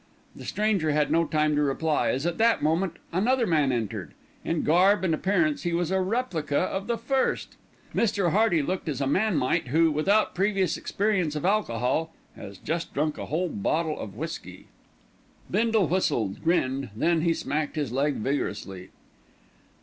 [0.35, 4.15] The stranger had no time to reply, as at that moment another man entered.
[4.43, 7.55] In garb and appearance he was a replica of the first.
[7.93, 8.31] Mr.
[8.31, 13.19] Hearty looked as a man might who, without previous experience of alcohol, has just drunk
[13.19, 14.65] a whole bottle of whisky.
[15.51, 18.89] Bindle whistled, grinned, then he smacked his leg vigorously.